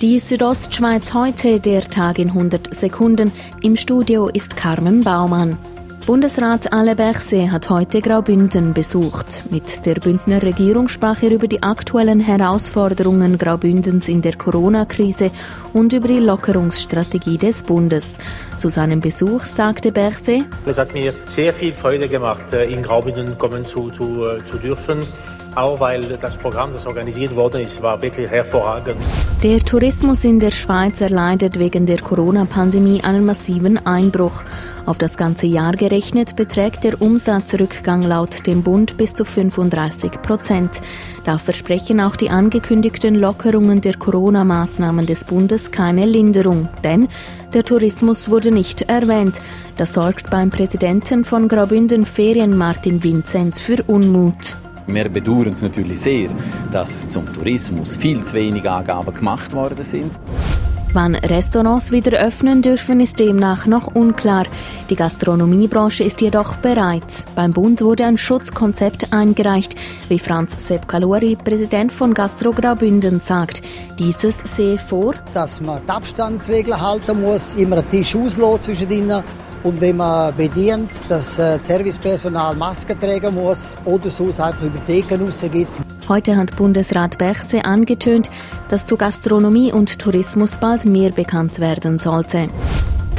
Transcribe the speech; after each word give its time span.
Die 0.00 0.20
Südostschweiz 0.20 1.12
heute, 1.12 1.58
der 1.58 1.82
Tag 1.82 2.20
in 2.20 2.28
100 2.28 2.72
Sekunden. 2.72 3.32
Im 3.62 3.74
Studio 3.74 4.28
ist 4.28 4.56
Carmen 4.56 5.02
Baumann. 5.02 5.58
Bundesrat 6.06 6.72
Ale 6.72 6.94
Berse 6.94 7.50
hat 7.50 7.68
heute 7.68 8.00
Graubünden 8.00 8.74
besucht. 8.74 9.42
Mit 9.50 9.84
der 9.86 9.96
Bündner 9.96 10.40
Regierung 10.40 10.86
sprach 10.86 11.20
er 11.24 11.32
über 11.32 11.48
die 11.48 11.64
aktuellen 11.64 12.20
Herausforderungen 12.20 13.38
Graubündens 13.38 14.08
in 14.08 14.22
der 14.22 14.36
Corona-Krise 14.36 15.32
und 15.72 15.92
über 15.92 16.06
die 16.06 16.20
Lockerungsstrategie 16.20 17.36
des 17.36 17.64
Bundes. 17.64 18.18
Zu 18.56 18.68
seinem 18.68 19.00
Besuch 19.00 19.42
sagte 19.46 19.90
Berse, 19.90 20.44
Es 20.64 20.78
hat 20.78 20.94
mir 20.94 21.12
sehr 21.26 21.52
viel 21.52 21.72
Freude 21.72 22.08
gemacht, 22.08 22.52
äh, 22.52 22.70
in 22.70 22.84
Graubünden 22.84 23.36
kommen 23.36 23.66
zu, 23.66 23.90
zu, 23.90 24.24
äh, 24.26 24.46
zu 24.46 24.58
dürfen 24.58 25.04
auch 25.58 25.80
weil 25.80 26.16
das 26.18 26.36
Programm, 26.36 26.72
das 26.72 26.86
organisiert 26.86 27.34
worden 27.34 27.62
ist, 27.62 27.82
war 27.82 28.00
wirklich 28.00 28.30
hervorragend. 28.30 28.96
Der 29.42 29.58
Tourismus 29.58 30.24
in 30.24 30.40
der 30.40 30.50
Schweiz 30.50 31.00
erleidet 31.00 31.58
wegen 31.58 31.86
der 31.86 31.98
Corona-Pandemie 31.98 33.02
einen 33.02 33.24
massiven 33.24 33.84
Einbruch. 33.86 34.42
Auf 34.86 34.98
das 34.98 35.16
ganze 35.16 35.46
Jahr 35.46 35.72
gerechnet 35.72 36.36
beträgt 36.36 36.84
der 36.84 37.00
Umsatzrückgang 37.02 38.02
laut 38.02 38.46
dem 38.46 38.62
Bund 38.62 38.96
bis 38.96 39.14
zu 39.14 39.24
35 39.24 40.22
Prozent. 40.22 40.70
Da 41.24 41.38
versprechen 41.38 42.00
auch 42.00 42.16
die 42.16 42.30
angekündigten 42.30 43.14
Lockerungen 43.14 43.80
der 43.80 43.94
Corona-Maßnahmen 43.96 45.06
des 45.06 45.24
Bundes 45.24 45.70
keine 45.70 46.06
Linderung, 46.06 46.68
denn 46.84 47.08
der 47.52 47.64
Tourismus 47.64 48.30
wurde 48.30 48.50
nicht 48.50 48.82
erwähnt. 48.82 49.40
Das 49.76 49.92
sorgt 49.92 50.30
beim 50.30 50.50
Präsidenten 50.50 51.24
von 51.24 51.48
Graubünden 51.48 52.06
Ferien 52.06 52.56
Martin 52.56 53.02
Vinzenz 53.02 53.60
für 53.60 53.82
Unmut. 53.86 54.56
Wir 54.88 55.08
bedauern 55.10 55.52
es 55.52 55.60
natürlich 55.60 56.00
sehr, 56.00 56.30
dass 56.72 57.06
zum 57.08 57.30
Tourismus 57.30 57.96
viel 57.96 58.22
zu 58.22 58.32
wenig 58.32 58.68
Angaben 58.68 59.12
gemacht 59.12 59.52
worden 59.52 59.84
sind. 59.84 60.18
Wann 60.94 61.14
Restaurants 61.14 61.92
wieder 61.92 62.18
öffnen 62.18 62.62
dürfen, 62.62 63.00
ist 63.00 63.20
demnach 63.20 63.66
noch 63.66 63.94
unklar. 63.94 64.46
Die 64.88 64.96
Gastronomiebranche 64.96 66.02
ist 66.02 66.22
jedoch 66.22 66.56
bereit. 66.56 67.26
Beim 67.34 67.52
Bund 67.52 67.82
wurde 67.82 68.06
ein 68.06 68.16
Schutzkonzept 68.16 69.12
eingereicht, 69.12 69.76
wie 70.08 70.18
Franz 70.18 70.56
Sepp 70.66 70.88
Kalori, 70.88 71.36
Präsident 71.36 71.92
von 71.92 72.14
Gastro 72.14 72.52
Graubünden, 72.52 73.20
sagt. 73.20 73.60
Dieses 73.98 74.38
sehe 74.38 74.78
vor, 74.78 75.14
dass 75.34 75.60
man 75.60 75.82
die 75.84 75.90
Abstandsregeln 75.90 76.80
halten 76.80 77.20
muss, 77.20 77.54
immer 77.56 77.76
einen 77.76 77.90
Tisch 77.90 78.16
auslassen 78.16 78.62
zwischen 78.62 78.90
ihnen 78.90 79.22
und 79.62 79.80
wenn 79.80 79.96
man 79.96 80.34
bedient, 80.36 80.90
dass 81.08 81.38
äh, 81.38 81.58
das 81.58 81.66
Servicepersonal 81.66 82.54
Masken 82.56 82.98
tragen 82.98 83.34
muss 83.34 83.76
oder 83.84 84.10
sonst 84.10 84.40
einfach 84.40 84.62
über 84.62 84.78
die 84.86 85.00
Theken 85.02 85.22
rausgeht. 85.22 85.68
Heute 86.08 86.36
hat 86.36 86.56
Bundesrat 86.56 87.18
Berchse 87.18 87.64
angetönt, 87.64 88.30
dass 88.68 88.86
zu 88.86 88.96
Gastronomie 88.96 89.72
und 89.72 89.98
Tourismus 89.98 90.58
bald 90.58 90.84
mehr 90.84 91.10
bekannt 91.10 91.60
werden 91.60 91.98
sollte. 91.98 92.46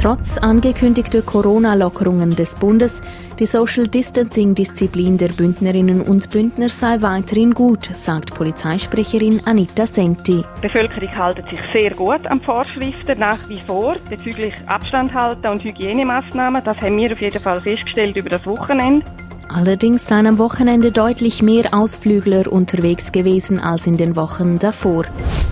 Trotz 0.00 0.38
angekündigter 0.38 1.20
Corona-Lockerungen 1.20 2.34
des 2.34 2.54
Bundes, 2.54 3.02
die 3.38 3.44
Social 3.44 3.86
Distancing-Disziplin 3.86 5.18
der 5.18 5.28
Bündnerinnen 5.28 6.00
und 6.00 6.30
Bündner 6.30 6.70
sei 6.70 7.02
weiterhin 7.02 7.52
gut, 7.52 7.84
sagt 7.84 8.34
Polizeisprecherin 8.34 9.42
Anita 9.44 9.86
Senti. 9.86 10.42
Die 10.56 10.60
Bevölkerung 10.62 11.06
hält 11.06 11.44
sich 11.50 11.60
sehr 11.74 11.90
gut 11.90 12.26
an 12.28 12.40
Vorschriften 12.40 13.18
nach 13.18 13.46
wie 13.50 13.60
vor 13.66 13.94
bezüglich 14.08 14.54
Abstand 14.68 15.12
halten 15.12 15.46
und 15.46 15.62
Hygienemaßnahmen. 15.62 16.64
Das 16.64 16.78
haben 16.78 16.96
wir 16.96 17.12
auf 17.12 17.20
jeden 17.20 17.42
Fall 17.42 17.60
festgestellt 17.60 18.16
über 18.16 18.30
das 18.30 18.46
Wochenende. 18.46 19.04
Allerdings 19.52 20.06
seien 20.06 20.28
am 20.28 20.38
Wochenende 20.38 20.92
deutlich 20.92 21.42
mehr 21.42 21.74
Ausflügler 21.74 22.50
unterwegs 22.50 23.10
gewesen 23.10 23.58
als 23.58 23.84
in 23.86 23.96
den 23.96 24.14
Wochen 24.14 24.60
davor. 24.60 25.04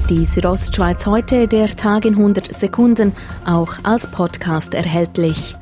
Die 0.09 0.25
Südostschweiz 0.25 1.05
heute, 1.05 1.49
der 1.49 1.75
Tag 1.75 2.05
in 2.05 2.15
100 2.15 2.55
Sekunden, 2.55 3.13
auch 3.45 3.75
als 3.83 4.07
Podcast 4.07 4.75
erhältlich. 4.75 5.57